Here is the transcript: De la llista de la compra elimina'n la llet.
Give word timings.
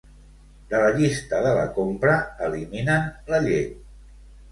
De 0.69 0.77
la 0.83 0.93
llista 1.01 1.41
de 1.47 1.51
la 1.57 1.65
compra 1.75 2.15
elimina'n 2.47 3.05
la 3.35 3.43
llet. 3.45 3.77